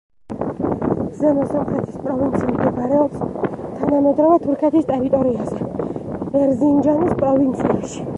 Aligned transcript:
ზემო 1.17 1.41
სომხეთის 1.49 1.99
პროვინცია 2.05 2.55
მდებარეობს 2.55 3.21
თანამედროვე 3.57 4.39
თურქეთის 4.47 4.89
ტერიტორიაზე 4.89 5.69
ერზინჯანის 6.41 7.13
პროვინციაში. 7.21 8.09